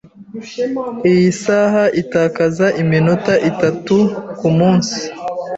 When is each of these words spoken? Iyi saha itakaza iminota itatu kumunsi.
Iyi 1.11 1.29
saha 1.41 1.83
itakaza 2.01 2.65
iminota 2.81 3.33
itatu 3.49 3.95
kumunsi. 4.37 4.97